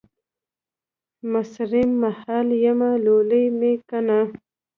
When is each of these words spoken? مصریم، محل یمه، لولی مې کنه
مصریم، 1.31 1.89
محل 2.03 2.47
یمه، 2.65 2.91
لولی 3.05 3.45
مې 3.59 3.73
کنه 3.89 4.19